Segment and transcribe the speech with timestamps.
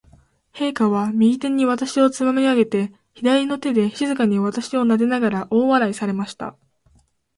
[0.51, 6.57] 陛下は、右手に私をつまみ上げて、左の手で静かに私をなでながら、大笑いされました。